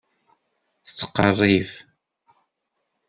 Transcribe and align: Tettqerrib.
Tettqerrib. 0.87 1.69